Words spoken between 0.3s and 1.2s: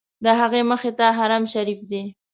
هغې مخې ته